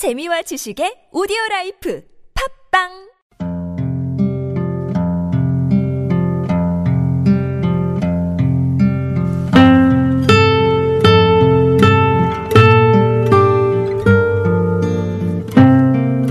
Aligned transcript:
재미와 0.00 0.40
지식의 0.40 1.12
오디오 1.12 1.36
라이프 1.50 2.00
팟빵 2.72 2.88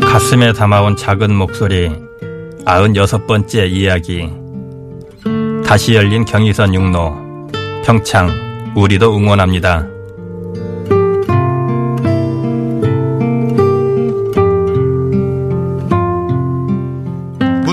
가슴에 0.01 0.51
담아온 0.53 0.95
작은 0.95 1.31
목소리 1.35 1.91
아흔 2.65 2.95
여섯 2.95 3.27
번째 3.27 3.67
이야기 3.67 4.27
다시 5.63 5.93
열린 5.93 6.25
경의선 6.25 6.73
육로 6.73 7.13
평창 7.85 8.31
우리도 8.75 9.15
응원합니다. 9.15 9.98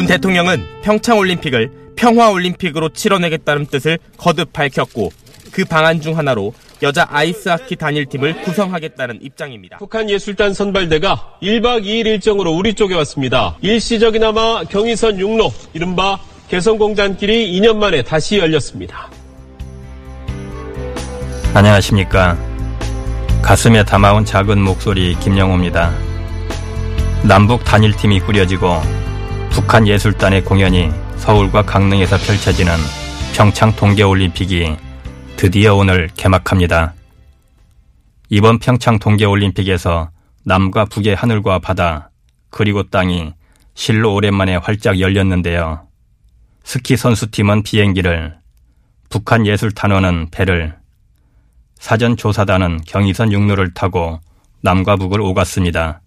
문 0.07 0.09
대통령은 0.09 0.65
평창올림픽을 0.83 1.71
평화올림픽으로 1.97 2.91
치러내겠다는 2.91 3.67
뜻을 3.67 3.99
거듭 4.17 4.53
밝혔고 4.53 5.11
그 5.51 5.65
방안 5.65 6.01
중 6.01 6.17
하나로 6.17 6.55
여자 6.83 7.09
아이스하키 7.11 7.75
단일팀을 7.75 8.43
구성하겠다는 8.43 9.19
입장입니다. 9.23 9.79
북한 9.79 10.09
예술단 10.09 10.55
선발대가 10.55 11.39
1박 11.43 11.83
2일 11.85 12.07
일정으로 12.07 12.53
우리 12.53 12.75
쪽에 12.75 12.95
왔습니다. 12.95 13.57
일시적이나마 13.63 14.63
경의선 14.65 15.19
육로, 15.19 15.53
이른바 15.75 16.21
개성공단길이 16.49 17.59
2년 17.59 17.77
만에 17.77 18.03
다시 18.03 18.39
열렸습니다. 18.39 19.11
안녕하십니까. 21.53 22.39
가슴에 23.43 23.85
담아온 23.85 24.25
작은 24.25 24.61
목소리 24.61 25.17
김영호입니다. 25.19 25.93
남북 27.25 27.65
단일팀이 27.65 28.21
꾸려지고 28.21 29.06
북한 29.57 29.89
예술단의 29.89 30.45
공연이 30.45 30.91
서울과 31.17 31.63
강릉에서 31.63 32.19
펼쳐지는 32.19 32.75
평창 33.35 33.75
동계올림픽이 33.75 34.77
드디어 35.37 35.75
오늘 35.75 36.11
개막합니다. 36.15 36.93
이번 38.29 38.59
평창 38.59 38.99
동계올림픽에서 38.99 40.11
남과 40.45 40.85
북의 40.85 41.15
하늘과 41.15 41.61
바다, 41.61 42.11
그리고 42.51 42.83
땅이 42.83 43.33
실로 43.75 44.13
오랜만에 44.15 44.57
활짝 44.57 45.01
열렸는데요. 45.01 45.89
스키 46.63 46.99
선수팀은 46.99 47.63
비행기를, 47.63 48.37
북한 49.09 49.47
예술단원은 49.47 50.29
배를, 50.33 50.77
사전 51.77 52.19
조사단은 52.19 52.83
경의선 52.87 53.33
육로를 53.33 53.73
타고 53.73 54.21
남과 54.61 54.97
북을 54.97 55.23
오갔습니다. 55.23 56.03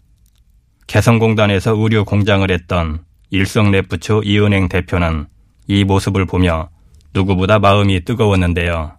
개성공단에서 0.85 1.75
의류 1.75 2.05
공장을 2.05 2.49
했던 2.51 3.08
일성랩부처 3.31 4.25
이은행 4.25 4.69
대표는 4.69 5.27
이 5.67 5.83
모습을 5.83 6.25
보며 6.25 6.69
누구보다 7.13 7.59
마음이 7.59 8.03
뜨거웠는데요. 8.03 8.91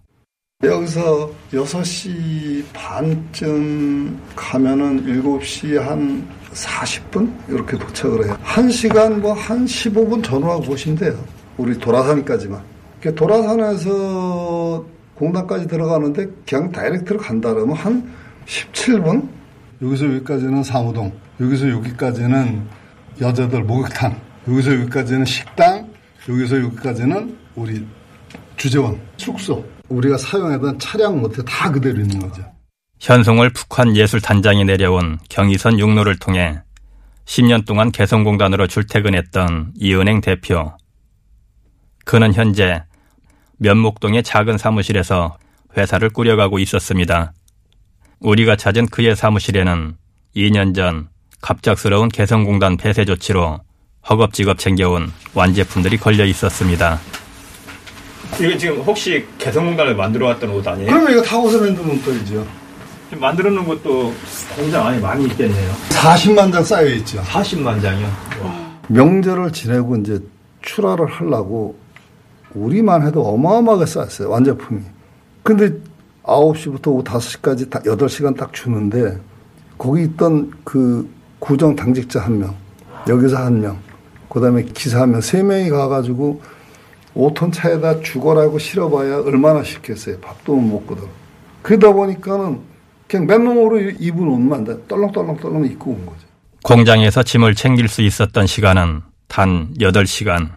여기서 0.63 1.31
6시 1.51 2.63
반쯤 2.71 4.19
가면은 4.35 5.03
7시 5.05 5.77
한 5.79 6.27
40분? 6.53 7.31
이렇게 7.49 7.77
도착을 7.77 8.25
해요. 8.25 8.37
1시간 8.43 9.19
뭐 9.19 9.33
한 9.33 9.65
15분 9.65 10.23
전후하고 10.23 10.61
보시면 10.61 10.97
돼요. 10.97 11.23
우리 11.57 11.77
도라산까지만. 11.77 12.61
도라산에서 13.15 14.85
공단까지 15.15 15.67
들어가는데 15.67 16.27
그냥 16.47 16.71
다이렉트로 16.71 17.19
간다 17.19 17.53
그러면 17.53 17.75
한 17.75 18.11
17분? 18.45 19.27
여기서 19.81 20.05
여기까지는 20.05 20.63
사무동, 20.63 21.11
여기서 21.39 21.69
여기까지는 21.69 22.61
여자들 23.21 23.63
목욕탕, 23.63 24.19
여기서 24.47 24.73
여기까지는 24.73 25.25
식당, 25.25 25.87
여기서 26.27 26.59
여기까지는 26.63 27.37
우리 27.55 27.85
주재원, 28.57 28.99
숙소. 29.17 29.63
우리가 29.89 30.17
사용하던 30.17 30.79
차량 30.79 31.19
모태 31.21 31.43
다 31.45 31.71
그대로 31.71 31.99
있는 31.99 32.19
거죠. 32.19 32.43
현송을 32.99 33.51
북한 33.51 33.95
예술단장이 33.95 34.65
내려온 34.65 35.19
경의선 35.29 35.79
육로를 35.79 36.17
통해 36.17 36.61
10년 37.25 37.65
동안 37.65 37.91
개성공단으로 37.91 38.67
출퇴근했던 38.67 39.73
이은행 39.75 40.21
대표. 40.21 40.75
그는 42.05 42.33
현재 42.33 42.83
면목동의 43.57 44.23
작은 44.23 44.57
사무실에서 44.57 45.37
회사를 45.77 46.09
꾸려가고 46.09 46.57
있었습니다. 46.59 47.33
우리가 48.19 48.55
찾은 48.55 48.87
그의 48.87 49.15
사무실에는 49.15 49.95
2년 50.35 50.73
전 50.73 51.09
갑작스러운 51.41 52.09
개성공단 52.09 52.77
폐쇄 52.77 53.03
조치로 53.05 53.59
허겁지겁 54.09 54.57
챙겨온 54.57 55.11
완제품들이 55.33 55.97
걸려 55.97 56.25
있었습니다. 56.25 56.99
이게 58.39 58.57
지금 58.57 58.77
혹시 58.81 59.25
개성공단을 59.37 59.95
만들어 59.95 60.27
왔던 60.27 60.49
옷 60.51 60.65
아니에요? 60.67 60.89
그러면 60.89 61.11
이거 61.11 61.21
다 61.21 61.37
옷을 61.37 61.73
만드는. 61.73 62.45
지금 63.09 63.19
만들어 63.19 63.49
놓은 63.51 63.67
것도 63.67 64.13
공장 64.55 64.87
안에 64.87 64.99
많이 64.99 65.25
있겠네요. 65.25 65.71
40만 65.89 66.51
장 66.51 66.63
쌓여 66.63 66.87
있죠. 66.95 67.21
40만 67.21 67.81
장이요. 67.81 68.07
명절을 68.87 69.51
지내고 69.51 69.97
이제 69.97 70.19
출하를 70.61 71.07
하려고 71.07 71.77
우리만 72.53 73.05
해도 73.05 73.21
어마어마하게 73.27 73.85
쌓였어요. 73.85 74.29
완제품이. 74.29 74.81
근데 75.43 75.71
9시부터 76.23 76.87
오후 76.87 77.03
5시까지 77.03 77.69
8시간 77.69 78.37
딱 78.37 78.53
주는데 78.53 79.19
거기 79.77 80.03
있던 80.03 80.51
그 80.63 81.09
구정 81.41 81.75
당직자 81.75 82.21
한 82.21 82.39
명, 82.39 82.55
여기서 83.07 83.35
한 83.35 83.59
명, 83.59 83.79
그 84.29 84.39
다음에 84.39 84.63
기사 84.63 85.01
한 85.01 85.11
명, 85.11 85.21
세 85.21 85.41
명이 85.41 85.71
가가지고 85.71 86.39
5톤 87.15 87.51
차에다 87.51 88.01
죽어라고 88.01 88.59
실어봐야 88.59 89.21
얼마나 89.21 89.63
쉽겠어요. 89.63 90.19
밥도 90.19 90.55
못 90.55 90.79
먹거든. 90.79 91.09
그러다 91.63 91.91
보니까는 91.91 92.59
그냥 93.07 93.25
맨몸으로 93.25 93.79
입은 93.79 94.19
옷만 94.19 94.87
떨렁떨렁떨렁 94.87 95.65
입고 95.65 95.91
온 95.91 96.05
거죠. 96.05 96.21
공장에서 96.63 97.23
짐을 97.23 97.55
챙길 97.55 97.87
수 97.87 98.03
있었던 98.03 98.45
시간은 98.45 99.01
단 99.27 99.73
8시간. 99.79 100.51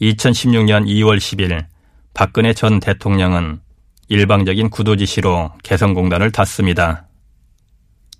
2016년 0.00 0.86
2월 0.86 1.18
10일 1.18 1.66
박근혜 2.14 2.54
전 2.54 2.80
대통령은 2.80 3.60
일방적인 4.08 4.70
구도 4.70 4.96
지시로 4.96 5.52
개성공단을 5.62 6.32
닫습니다. 6.32 7.06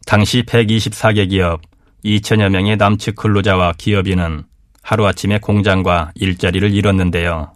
당시 0.07 0.43
124개 0.43 1.29
기업 1.31 1.63
2천여 2.05 2.51
명의 2.51 2.77
남측 2.77 3.15
근로자와 3.17 3.75
기업인은 3.79 4.45
하루아침에 4.83 5.39
공장과 5.39 6.11
일자리를 6.15 6.73
잃었는데요. 6.73 7.53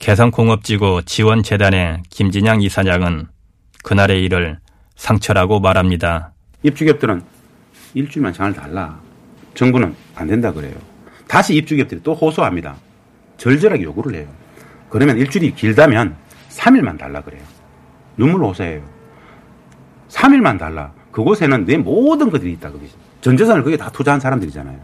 개성공업지구 0.00 1.02
지원재단의 1.06 2.02
김진양 2.10 2.60
이사장은 2.62 3.28
그날의 3.84 4.24
일을 4.24 4.58
상처라고 4.96 5.60
말합니다. 5.60 6.32
입주기업들은 6.64 7.22
일주일만 7.94 8.32
장을 8.32 8.52
달라. 8.52 9.00
정부는 9.54 9.94
안 10.16 10.26
된다 10.26 10.52
그래요. 10.52 10.74
다시 11.28 11.54
입주기업들이 11.54 12.02
또 12.02 12.14
호소합니다. 12.14 12.76
절절하게 13.36 13.84
요구를 13.84 14.18
해요. 14.18 14.28
그러면 14.90 15.16
일주일이 15.18 15.54
길다면 15.54 16.16
3일만 16.50 16.98
달라 16.98 17.20
그래요. 17.20 17.42
눈물 18.16 18.44
호소해요. 18.44 18.82
3일만 20.08 20.58
달라. 20.58 20.92
그곳에는 21.14 21.64
내 21.64 21.76
모든 21.76 22.28
것들이 22.28 22.52
있다. 22.54 22.72
거기. 22.72 22.88
전 23.20 23.36
재산을 23.36 23.62
거기에 23.62 23.76
다 23.76 23.88
투자한 23.90 24.18
사람들이잖아요. 24.18 24.76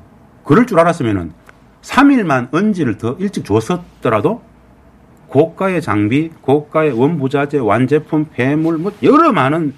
그럴 0.45 0.65
줄 0.65 0.79
알았으면은 0.79 1.33
3일만 1.83 2.55
언지를 2.55 2.99
더 2.99 3.17
일찍 3.19 3.45
줬었더라도 3.45 4.43
고가의 5.27 5.83
장비, 5.83 6.31
고가의 6.41 6.93
원부자재, 6.93 7.59
완제품, 7.59 8.27
폐물, 8.33 8.79
뭐 8.79 8.93
여러 9.03 9.33
많은 9.33 9.75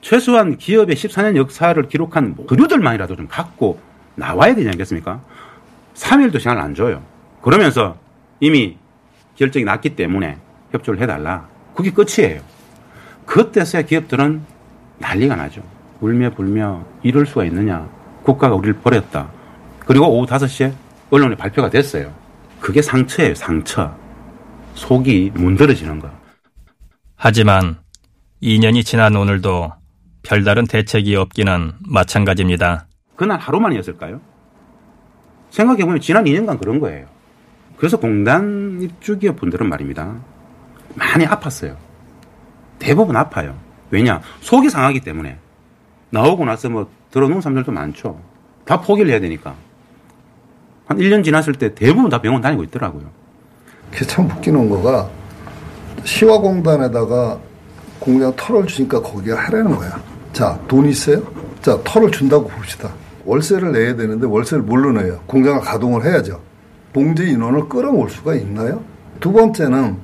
최소한 0.00 0.56
기업의 0.56 0.96
14년 0.96 1.36
역사를 1.36 1.80
기록한 1.88 2.36
서류들만이라도 2.48 3.14
좀 3.14 3.28
갖고 3.28 3.78
나와야 4.16 4.56
되지 4.56 4.68
않겠습니까? 4.68 5.22
3일도 5.94 6.40
시간을 6.40 6.62
안 6.62 6.74
줘요. 6.74 7.02
그러면서 7.42 7.96
이미 8.40 8.76
결정이 9.36 9.64
났기 9.64 9.94
때문에 9.94 10.38
협조를 10.72 11.00
해달라. 11.00 11.46
그게 11.76 11.92
끝이에요. 11.92 12.40
그때서야 13.24 13.82
기업들은 13.82 14.42
난리가 14.98 15.36
나죠. 15.36 15.75
울며 16.00 16.30
불며 16.30 16.84
이럴 17.02 17.26
수가 17.26 17.44
있느냐. 17.44 17.88
국가가 18.22 18.54
우리를 18.54 18.80
버렸다. 18.80 19.30
그리고 19.86 20.08
오후 20.08 20.26
5시에 20.26 20.72
언론에 21.10 21.36
발표가 21.36 21.70
됐어요. 21.70 22.12
그게 22.60 22.82
상처예요, 22.82 23.34
상처. 23.34 23.94
속이 24.74 25.32
문드러지는 25.34 26.00
거. 26.00 26.10
하지만 27.14 27.78
2년이 28.42 28.84
지난 28.84 29.16
오늘도 29.16 29.72
별다른 30.22 30.66
대책이 30.66 31.14
없기는 31.16 31.72
마찬가지입니다. 31.88 32.86
그날 33.14 33.38
하루만이었을까요? 33.38 34.20
생각해보면 35.50 36.00
지난 36.00 36.24
2년간 36.24 36.58
그런 36.58 36.80
거예요. 36.80 37.06
그래서 37.76 37.96
공단 37.98 38.78
입주기업 38.82 39.36
분들은 39.36 39.68
말입니다. 39.68 40.16
많이 40.94 41.24
아팠어요. 41.24 41.76
대부분 42.78 43.16
아파요. 43.16 43.56
왜냐? 43.90 44.20
속이 44.40 44.68
상하기 44.68 45.00
때문에. 45.00 45.38
나오고 46.16 46.44
나서 46.44 46.68
뭐 46.68 46.88
들어놓은 47.10 47.40
사람들도 47.40 47.72
많죠. 47.72 48.18
다 48.64 48.80
포기를 48.80 49.10
해야 49.10 49.20
되니까. 49.20 49.54
한 50.86 50.98
1년 50.98 51.22
지났을 51.24 51.54
때 51.54 51.74
대부분 51.74 52.08
다 52.08 52.20
병원 52.20 52.40
다니고 52.40 52.64
있더라고요. 52.64 53.04
그게 53.90 54.04
참 54.06 54.26
웃기는 54.26 54.70
거가 54.70 55.08
시화공단에다가 56.04 57.38
공장 57.98 58.32
털을 58.36 58.66
주니까 58.66 59.00
거기가 59.00 59.36
하라는 59.36 59.76
거야. 59.76 60.00
자, 60.32 60.58
돈 60.68 60.86
있어요? 60.86 61.22
자, 61.60 61.78
털을 61.84 62.10
준다고 62.10 62.46
봅시다. 62.46 62.90
월세를 63.24 63.72
내야 63.72 63.96
되는데 63.96 64.26
월세를 64.26 64.62
뭘로 64.62 64.92
내요? 64.92 65.20
공장을 65.26 65.60
가동을 65.60 66.04
해야죠. 66.04 66.40
봉제 66.92 67.26
인원을 67.26 67.68
끌어올 67.68 68.08
수가 68.08 68.34
있나요? 68.34 68.82
두 69.18 69.32
번째는 69.32 69.96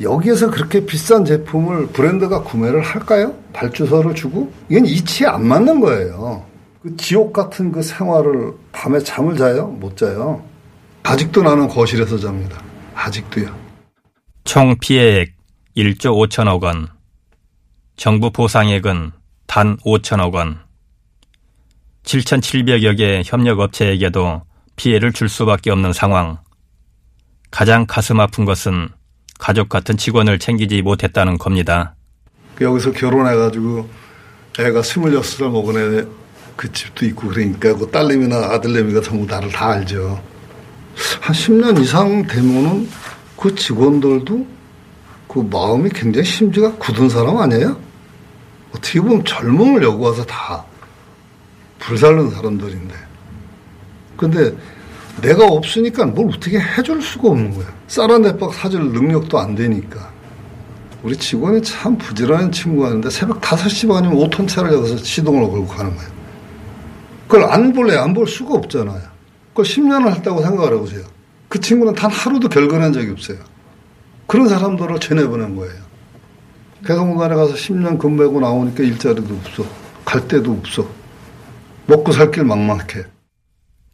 여기에서 0.00 0.50
그렇게 0.50 0.84
비싼 0.84 1.24
제품을 1.24 1.88
브랜드가 1.88 2.42
구매를 2.42 2.82
할까요? 2.82 3.34
발주서를 3.52 4.14
주고? 4.14 4.52
이건 4.68 4.84
이치에 4.84 5.26
안 5.26 5.46
맞는 5.46 5.80
거예요. 5.80 6.44
그 6.82 6.96
지옥 6.96 7.32
같은 7.32 7.72
그 7.72 7.82
생활을 7.82 8.52
밤에 8.72 8.98
잠을 9.00 9.36
자요? 9.36 9.66
못 9.66 9.96
자요. 9.96 10.44
아직도 11.02 11.42
나는 11.42 11.66
거실에서 11.68 12.18
잡니다. 12.18 12.62
아직도요. 12.94 13.54
총 14.44 14.76
피해액 14.80 15.34
1조 15.76 16.28
5천억 16.28 16.62
원, 16.62 16.88
정부 17.96 18.30
보상액은 18.30 19.12
단 19.46 19.76
5천억 19.78 20.34
원, 20.34 20.58
7,700여 22.04 22.96
개 22.96 23.22
협력업체에게도 23.24 24.42
피해를 24.76 25.12
줄 25.12 25.28
수밖에 25.28 25.70
없는 25.70 25.92
상황. 25.92 26.38
가장 27.50 27.86
가슴 27.86 28.20
아픈 28.20 28.44
것은 28.44 28.88
가족 29.38 29.68
같은 29.68 29.96
직원을 29.96 30.38
챙기지 30.38 30.82
못했다는 30.82 31.38
겁니다. 31.38 31.94
여기서 32.60 32.92
결혼해가지고 32.92 33.88
애가 34.58 34.80
26살 34.80 35.50
먹은 35.50 35.76
애 36.02 36.26
그 36.56 36.72
집도 36.72 37.04
있고 37.06 37.28
그러니까 37.28 37.74
그 37.74 37.88
딸내미나 37.90 38.36
아들내미가 38.36 39.02
전부 39.02 39.26
나를 39.26 39.50
다 39.50 39.72
알죠. 39.72 40.20
한 41.20 41.34
10년 41.34 41.78
이상 41.80 42.26
되면은 42.26 42.88
그 43.36 43.54
직원들도 43.54 44.46
그 45.28 45.38
마음이 45.50 45.90
굉장히 45.90 46.24
심지가 46.26 46.72
굳은 46.76 47.10
사람 47.10 47.36
아니에요? 47.36 47.78
어떻게 48.70 49.00
보면 49.00 49.24
젊음을 49.24 49.82
여구와서 49.82 50.24
다 50.24 50.64
불살른 51.80 52.30
사람들인데. 52.30 52.94
근데 54.16 54.56
내가 55.22 55.46
없으니까 55.46 56.06
뭘 56.06 56.28
어떻게 56.32 56.58
해줄 56.58 57.02
수가 57.02 57.28
없는 57.28 57.54
거야. 57.54 57.66
쌀한 57.88 58.22
대박 58.22 58.52
사줄 58.52 58.92
능력도 58.92 59.38
안 59.38 59.54
되니까. 59.54 60.10
우리 61.02 61.16
직원이 61.16 61.62
참 61.62 61.96
부지런한 61.96 62.52
친구가 62.52 62.88
있는데 62.88 63.10
새벽 63.10 63.40
5시 63.40 63.88
반이면 63.88 64.16
5톤 64.18 64.48
차를 64.48 64.72
여기서 64.72 64.98
시동을 64.98 65.42
걸고 65.50 65.66
가는 65.66 65.94
거예요. 65.94 66.10
그걸 67.28 67.44
안 67.50 67.72
볼래, 67.72 67.96
안 67.96 68.12
볼 68.14 68.26
수가 68.26 68.54
없잖아요. 68.54 69.00
그걸 69.50 69.64
10년을 69.64 70.14
했다고 70.16 70.42
생각을 70.42 70.74
해보세요. 70.74 71.02
그 71.48 71.60
친구는 71.60 71.94
단 71.94 72.10
하루도 72.10 72.48
결근한 72.48 72.92
적이 72.92 73.12
없어요. 73.12 73.38
그런 74.26 74.48
사람들을 74.48 74.98
전해보낸 75.00 75.56
거예요. 75.56 75.74
개성공단에 76.86 77.34
가서 77.34 77.54
10년 77.54 77.98
근무하고 77.98 78.40
나오니까 78.40 78.82
일자리도 78.82 79.34
없어. 79.34 79.64
갈 80.04 80.26
데도 80.28 80.52
없어. 80.52 80.86
먹고 81.86 82.12
살 82.12 82.30
길 82.30 82.44
막막해. 82.44 83.04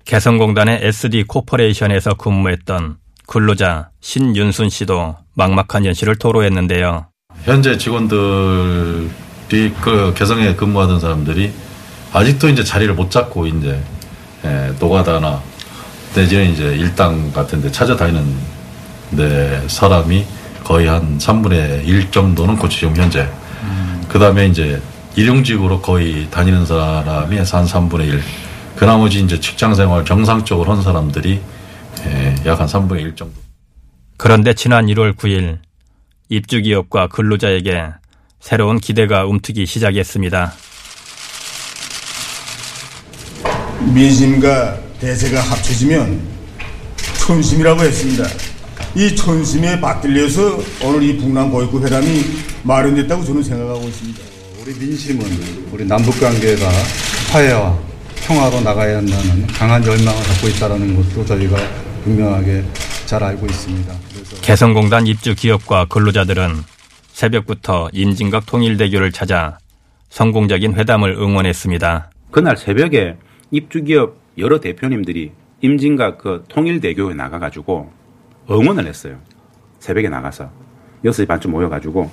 개성공단의 0.05 0.81
SD 0.83 1.25
코퍼레이션에서 1.25 2.15
근무했던 2.15 2.97
근로자 3.27 3.91
신윤순 4.01 4.69
씨도 4.69 5.17
막막한 5.35 5.85
현실을 5.85 6.17
토로했는데요. 6.17 7.07
현재 7.45 7.79
직원들이 7.79 9.09
그 9.81 10.13
개성에 10.17 10.55
근무하던 10.55 11.01
사람들이 11.01 11.53
아직도 12.13 12.49
이제 12.49 12.63
자리를 12.63 12.93
못 12.95 13.11
잡고 13.11 13.47
이제 13.47 13.81
예, 14.45 14.73
노가다나 14.79 15.41
내지는 16.15 16.51
이제 16.51 16.65
일당 16.77 17.33
같은데 17.33 17.71
찾아다니는 17.71 18.37
데 19.17 19.63
사람이 19.67 20.27
거의 20.65 20.87
한 20.87 21.19
3분의 21.19 21.87
1 21.87 22.11
정도는 22.11 22.57
고치점 22.57 22.97
현재. 22.97 23.29
그 24.09 24.19
다음에 24.19 24.47
이제 24.47 24.81
일용직으로 25.17 25.81
거의 25.81 26.29
다니는 26.31 26.67
사람이 26.67 27.37
한 27.37 27.45
3분의 27.47 28.09
1. 28.09 28.23
그 28.77 28.85
나머지 28.85 29.21
이제 29.21 29.39
직장 29.39 29.75
생활 29.75 30.05
정상적으로 30.05 30.73
한 30.73 30.83
사람들이 30.83 31.41
예, 32.07 32.35
약한 32.47 32.67
3분의 32.67 33.01
1 33.01 33.17
정도. 33.17 33.35
그런데 34.17 34.55
지난 34.55 34.87
1월 34.87 35.15
9일 35.17 35.59
입주기업과 36.29 37.09
근로자에게 37.09 37.89
새로운 38.41 38.81
기대가 38.81 39.25
움트기 39.25 39.67
시작했습니다. 39.67 40.53
민심과 43.95 44.79
대세가 45.01 45.41
합쳐지면 45.41 46.21
촌심이라고 47.25 47.83
했습니다. 47.83 48.25
이 48.95 49.15
촌심에 49.15 49.81
받들려서 49.81 50.59
오늘 50.85 51.03
이 51.03 51.17
북남 51.17 51.51
고위급 51.51 51.85
회담이 51.85 52.25
마련됐다고 52.63 53.25
저는 53.25 53.43
생각하고 53.43 53.89
있습니다. 53.89 54.21
우리 54.63 54.75
민심은 54.75 55.27
우리 55.73 55.85
남북 55.85 56.19
관계가 56.21 56.69
화해와 57.33 57.92
평화로 58.27 58.61
나가야 58.61 58.99
한다는 58.99 59.47
강한 59.49 59.85
열망을 59.85 60.23
갖고 60.23 60.49
있다는 60.49 60.97
것도 60.97 61.25
저희가 61.25 61.57
분명하게 62.05 62.65
잘 63.07 63.23
알고 63.23 63.47
있습니다. 63.47 63.93
개성공단 64.43 65.07
입주 65.07 65.35
기업과 65.35 65.87
근로자들은 65.87 66.55
새벽부터 67.13 67.91
임진각 67.93 68.47
통일대교를 68.47 69.13
찾아 69.13 69.59
성공적인 70.09 70.75
회담을 70.75 71.13
응원했습니다. 71.13 72.11
그날 72.31 72.57
새벽에 72.57 73.17
입주기업 73.51 74.17
여러 74.39 74.61
대표님들이 74.61 75.33
임진각 75.61 76.19
그 76.19 76.45
통일대교에 76.49 77.15
나가가지고 77.15 77.91
응원을 78.51 78.87
했어요. 78.87 79.19
새벽에 79.79 80.09
나가서 80.09 80.51
6시 81.05 81.27
반쯤 81.27 81.51
모여가지고 81.51 82.11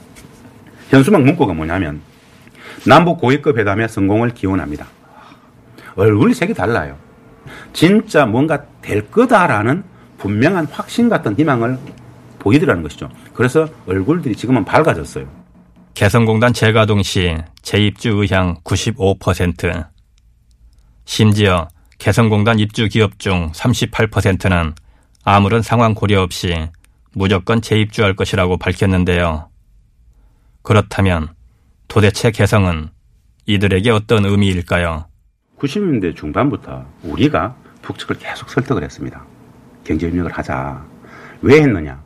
현수막 0.89 1.21
문구가 1.21 1.53
뭐냐면 1.53 2.01
남북 2.85 3.19
고위급 3.19 3.57
회담의 3.57 3.89
성공을 3.89 4.33
기원합니다. 4.33 4.87
얼굴이 5.99 6.33
색이 6.33 6.53
달라요. 6.53 6.97
진짜 7.73 8.25
뭔가 8.25 8.63
될 8.81 9.09
거다라는 9.11 9.83
분명한 10.17 10.67
확신 10.67 11.09
같은 11.09 11.37
희망을 11.37 11.77
보이더라는 12.39 12.81
것이죠. 12.83 13.09
그래서 13.33 13.67
얼굴들이 13.85 14.35
지금은 14.35 14.63
밝아졌어요. 14.63 15.27
개성공단 15.93 16.53
재가동 16.53 17.03
시 17.03 17.37
재입주 17.61 18.11
의향 18.11 18.55
95%. 18.63 19.87
심지어 21.03 21.67
개성공단 21.97 22.59
입주 22.59 22.87
기업 22.87 23.19
중 23.19 23.51
38%는 23.51 24.73
아무런 25.25 25.61
상황 25.61 25.93
고려 25.93 26.21
없이 26.21 26.69
무조건 27.13 27.61
재입주할 27.61 28.15
것이라고 28.15 28.57
밝혔는데요. 28.57 29.49
그렇다면 30.61 31.33
도대체 31.89 32.31
개성은 32.31 32.89
이들에게 33.47 33.89
어떤 33.89 34.25
의미일까요? 34.25 35.08
90년대 35.59 36.15
중반부터 36.15 36.85
우리가 37.03 37.55
북측을 37.81 38.17
계속 38.17 38.49
설득을 38.49 38.83
했습니다. 38.83 39.23
경제협력을 39.83 40.31
하자. 40.31 40.83
왜 41.41 41.61
했느냐? 41.61 42.01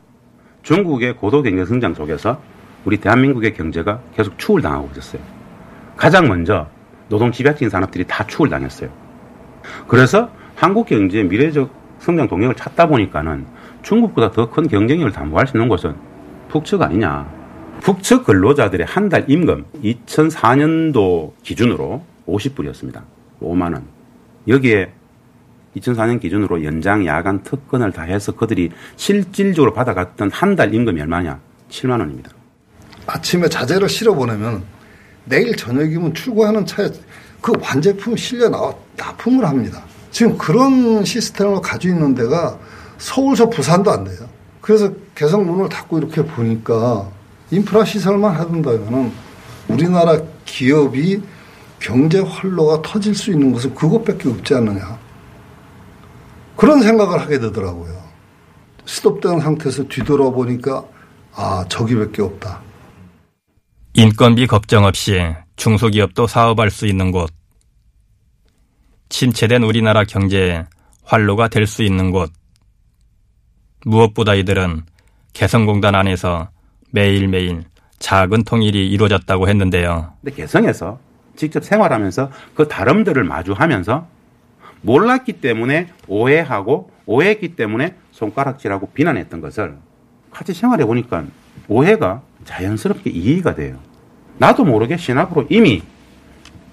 중국의 0.62 1.16
고도 1.16 1.42
경제 1.42 1.64
성장 1.64 1.94
속에서 1.94 2.40
우리 2.84 2.98
대한민국의 2.98 3.54
경제가 3.54 4.00
계속 4.14 4.38
추월 4.38 4.62
당하고 4.62 4.88
있었어요. 4.92 5.22
가장 5.96 6.28
먼저 6.28 6.68
노동 7.08 7.32
집약적인 7.32 7.68
산업들이 7.70 8.04
다 8.06 8.26
추월 8.26 8.48
당했어요. 8.48 8.90
그래서 9.88 10.30
한국 10.56 10.86
경제의 10.86 11.24
미래적 11.24 11.70
성장 11.98 12.28
동력을 12.28 12.54
찾다 12.56 12.86
보니까는 12.86 13.46
중국보다 13.82 14.30
더 14.30 14.50
큰 14.50 14.68
경쟁력을 14.68 15.10
담보할 15.12 15.46
수 15.46 15.56
있는 15.56 15.68
곳은 15.68 15.94
북측 16.48 16.82
아니냐. 16.82 17.30
북측 17.80 18.24
근로자들의 18.24 18.86
한 18.86 19.08
달 19.08 19.24
임금 19.28 19.64
2004년도 19.82 21.32
기준으로 21.42 22.02
50불이었습니다. 22.26 23.02
5만 23.42 23.72
원. 23.74 23.84
여기에 24.48 24.92
2004년 25.76 26.20
기준으로 26.20 26.64
연장, 26.64 27.04
야간, 27.06 27.42
특권을 27.42 27.90
다 27.92 28.02
해서 28.02 28.32
그들이 28.32 28.70
실질적으로 28.96 29.72
받아갔던 29.72 30.30
한 30.32 30.54
달 30.56 30.72
임금이 30.74 31.00
얼마냐? 31.00 31.40
7만 31.70 31.98
원입니다. 31.98 32.30
아침에 33.06 33.48
자재를 33.48 33.88
실어 33.88 34.14
보내면 34.14 34.62
내일 35.24 35.56
저녁이면 35.56 36.14
출고하는 36.14 36.64
차에 36.66 36.88
그 37.40 37.52
완제품 37.60 38.16
실려 38.16 38.48
나와 38.48 38.74
납품을 38.96 39.44
합니다. 39.44 39.82
지금 40.10 40.38
그런 40.38 41.04
시스템을 41.04 41.60
가지고 41.60 41.94
있는 41.94 42.14
데가 42.14 42.58
서울서 42.98 43.50
부산도 43.50 43.90
안 43.90 44.04
돼요. 44.04 44.18
그래서 44.60 44.90
개성 45.14 45.44
문을 45.46 45.68
닫고 45.68 45.98
이렇게 45.98 46.24
보니까 46.24 47.08
인프라 47.50 47.84
시설만 47.84 48.34
하던다면은 48.34 49.12
우리나라 49.68 50.18
기업이 50.44 51.20
경제 51.84 52.18
활로가 52.18 52.80
터질 52.80 53.14
수 53.14 53.30
있는 53.30 53.52
것은 53.52 53.74
그것밖에 53.74 54.30
없지 54.30 54.54
않느냐. 54.54 54.98
그런 56.56 56.80
생각을 56.80 57.20
하게 57.20 57.38
되더라고요. 57.38 58.02
스톱된 58.86 59.40
상태에서 59.40 59.84
뒤돌아보니까 59.88 60.82
아, 61.34 61.62
저기밖에 61.68 62.22
없다. 62.22 62.62
인건비 63.92 64.46
걱정 64.46 64.84
없이 64.84 65.20
중소기업도 65.56 66.26
사업할 66.26 66.70
수 66.70 66.86
있는 66.86 67.10
곳. 67.12 67.30
침체된 69.10 69.62
우리나라 69.62 70.04
경제에 70.04 70.64
활로가 71.02 71.48
될 71.48 71.66
수 71.66 71.82
있는 71.82 72.10
곳. 72.10 72.32
무엇보다 73.84 74.34
이들은 74.34 74.84
개성공단 75.34 75.94
안에서 75.94 76.48
매일매일 76.92 77.64
작은 77.98 78.44
통일이 78.44 78.88
이루어졌다고 78.90 79.48
했는데요. 79.48 80.14
근데 80.22 80.34
개성에서 80.34 80.98
직접 81.36 81.64
생활하면서 81.64 82.30
그 82.54 82.68
다름들을 82.68 83.22
마주하면서 83.24 84.06
몰랐기 84.82 85.34
때문에 85.34 85.88
오해하고 86.08 86.90
오해했기 87.06 87.56
때문에 87.56 87.94
손가락질하고 88.12 88.88
비난했던 88.88 89.40
것을 89.40 89.76
같이 90.30 90.52
생활해 90.52 90.84
보니까 90.84 91.24
오해가 91.68 92.22
자연스럽게 92.44 93.10
이해가 93.10 93.54
돼요. 93.54 93.78
나도 94.38 94.64
모르게 94.64 94.96
신압으로 94.96 95.46
이미 95.48 95.82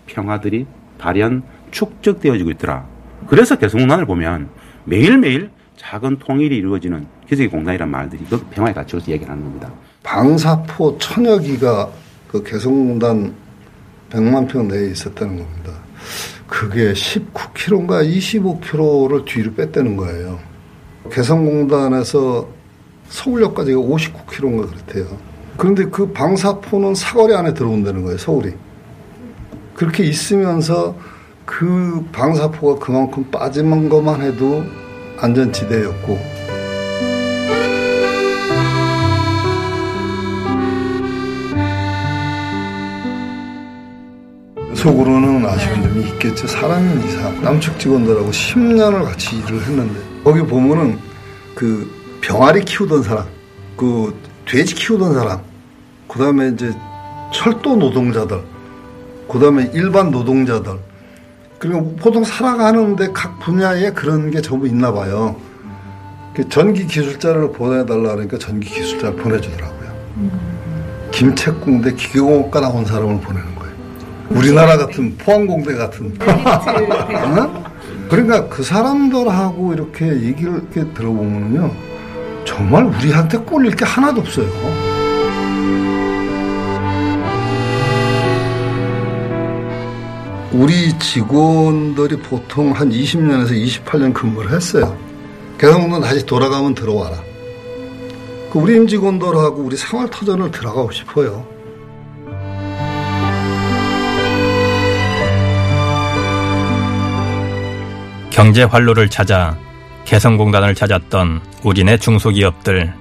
평화들이 0.07 0.65
발현 0.97 1.43
축적되어지고 1.71 2.51
있더라. 2.51 2.85
그래서 3.27 3.57
개성공단을 3.57 4.05
보면 4.05 4.49
매일매일 4.85 5.51
작은 5.77 6.19
통일이 6.19 6.57
이루어지는 6.57 7.07
기적의 7.27 7.49
공단이란 7.49 7.89
말들이 7.89 8.23
그 8.29 8.39
평화의 8.51 8.73
가치로서 8.73 9.11
얘기를 9.11 9.31
하는 9.31 9.43
겁니다. 9.43 9.71
방사포 10.03 10.97
천여 10.97 11.39
기가 11.39 11.89
그 12.27 12.43
개성공단 12.43 13.33
100만 14.11 14.47
평 14.47 14.67
내에 14.67 14.91
있었다는 14.91 15.37
겁니다. 15.37 15.71
그게 16.47 16.93
19km인가 16.93 18.05
25km를 18.07 19.25
뒤로 19.25 19.53
뺐다는 19.53 19.97
거예요. 19.97 20.39
개성공단에서 21.11 22.47
서울역까지가 23.07 23.79
59km인가 23.79 24.69
그렇대요. 24.69 25.17
그런데 25.57 25.85
그 25.85 26.11
방사포는 26.11 26.95
사거리 26.95 27.33
안에 27.33 27.53
들어온다는 27.53 28.03
거예요, 28.03 28.17
서울이. 28.17 28.53
그렇게 29.75 30.03
있으면서 30.03 30.95
그 31.45 32.05
방사포가 32.11 32.83
그만큼 32.83 33.29
빠진 33.31 33.89
것만 33.89 34.21
해도 34.21 34.63
안전지대였고 35.19 36.30
속으로는 44.81 45.45
아쉬운 45.45 45.83
점이 45.83 46.03
있겠죠. 46.09 46.47
사람은 46.47 47.05
이상. 47.05 47.41
남측 47.43 47.77
직원들하고 47.77 48.31
10년을 48.31 49.03
같이 49.03 49.37
일을 49.37 49.61
했는데 49.61 49.99
거기 50.23 50.41
보면은 50.41 50.97
그 51.53 51.89
병아리 52.21 52.65
키우던 52.65 53.03
사람, 53.03 53.25
그 53.77 54.19
돼지 54.47 54.73
키우던 54.73 55.13
사람, 55.13 55.39
그 56.07 56.17
다음에 56.17 56.49
이제 56.49 56.73
철도 57.31 57.75
노동자들, 57.75 58.41
그 59.29 59.39
다음에 59.39 59.69
일반 59.73 60.09
노동자들, 60.09 60.79
그리고 61.59 61.95
보통 61.97 62.23
살아가는데 62.23 63.11
각 63.13 63.39
분야에 63.39 63.91
그런 63.91 64.31
게 64.31 64.41
전부 64.41 64.67
있나 64.67 64.91
봐요. 64.91 65.35
그 66.33 66.47
전기 66.49 66.87
기술자를 66.87 67.51
보내달라 67.51 68.13
그러니까 68.13 68.39
전기 68.39 68.67
기술자를 68.67 69.15
보내주더라고요. 69.17 69.91
김책공대 71.11 71.93
기계공학과 71.93 72.61
나온 72.61 72.83
사람을 72.83 73.19
보내는 73.21 73.55
거예요. 73.55 73.60
우리나라 74.35 74.77
같은 74.77 75.15
포항공대 75.17 75.75
같은. 75.75 76.13
어? 76.21 77.63
그러니까 78.09 78.47
그 78.49 78.63
사람들하고 78.63 79.73
이렇게 79.73 80.05
얘기를 80.07 80.53
이렇게 80.53 80.93
들어보면요. 80.93 81.71
정말 82.45 82.85
우리한테 82.85 83.37
꼴릴 83.37 83.75
게 83.75 83.85
하나도 83.85 84.21
없어요. 84.21 84.47
우리 90.51 90.97
직원들이 90.99 92.17
보통 92.17 92.71
한 92.71 92.89
20년에서 92.89 93.51
28년 93.51 94.13
근무를 94.13 94.51
했어요. 94.51 94.97
개성공단 95.57 96.01
다시 96.01 96.25
돌아가면 96.25 96.75
들어와라. 96.75 97.15
그 98.51 98.59
우리 98.59 98.75
임직원들하고 98.75 99.61
우리 99.61 99.77
생활터전을 99.77 100.51
들어가고 100.51 100.91
싶어요. 100.91 101.45
경제 108.31 108.63
활로를 108.63 109.09
찾아 109.09 109.57
개성공단을 110.05 110.73
찾았던 110.73 111.41
우리네 111.63 111.97
중소기업들. 111.97 112.93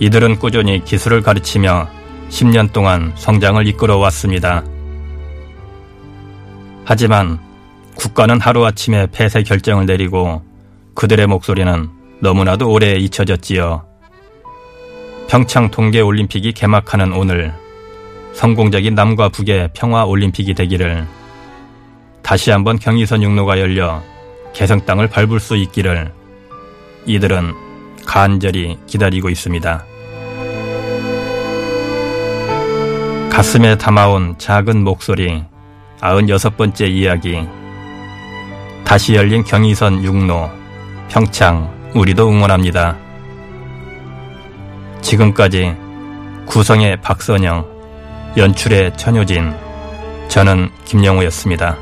이들은 0.00 0.38
꾸준히 0.38 0.82
기술을 0.82 1.20
가르치며 1.20 1.86
10년 2.30 2.72
동안 2.72 3.12
성장을 3.14 3.64
이끌어 3.68 3.98
왔습니다. 3.98 4.64
하지만 6.86 7.38
국가는 7.94 8.40
하루아침에 8.40 9.08
폐쇄 9.12 9.42
결정을 9.42 9.84
내리고 9.84 10.42
그들의 10.94 11.26
목소리는 11.26 11.90
너무나도 12.20 12.70
오래 12.70 12.96
잊혀졌지요. 12.96 13.84
평창 15.28 15.70
동계올림픽이 15.70 16.52
개막하는 16.52 17.12
오늘 17.12 17.52
성공적인 18.32 18.94
남과 18.94 19.28
북의 19.28 19.70
평화올림픽이 19.74 20.54
되기를 20.54 21.06
다시 22.22 22.50
한번 22.50 22.78
경의선 22.78 23.22
육로가 23.22 23.58
열려 23.58 24.02
개성 24.52 24.84
땅을 24.84 25.08
밟을 25.08 25.40
수 25.40 25.56
있기를 25.56 26.12
이들은 27.06 27.52
간절히 28.06 28.78
기다리고 28.86 29.28
있습니다. 29.28 29.84
가슴에 33.30 33.76
담아온 33.76 34.36
작은 34.38 34.84
목소리, 34.84 35.42
96번째 36.00 36.88
이야기. 36.90 37.46
다시 38.84 39.14
열린 39.14 39.42
경의선 39.42 40.04
육로, 40.04 40.50
평창, 41.08 41.72
우리도 41.94 42.28
응원합니다. 42.28 42.96
지금까지 45.00 45.74
구성의 46.46 47.00
박선영, 47.00 47.66
연출의 48.36 48.96
천효진, 48.96 49.54
저는 50.28 50.70
김영우였습니다. 50.84 51.76